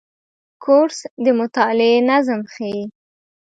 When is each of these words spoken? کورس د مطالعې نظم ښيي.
کورس 0.63 0.99
د 1.23 1.25
مطالعې 1.39 1.97
نظم 2.09 2.41
ښيي. 2.53 2.81